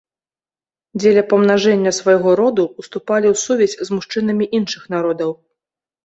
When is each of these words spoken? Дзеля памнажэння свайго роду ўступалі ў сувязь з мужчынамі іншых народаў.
Дзеля 1.01 1.23
памнажэння 1.33 1.91
свайго 1.97 2.29
роду 2.41 2.65
ўступалі 2.83 3.27
ў 3.33 3.41
сувязь 3.43 3.75
з 3.89 3.99
мужчынамі 3.99 4.45
іншых 4.59 4.83
народаў. 4.95 5.31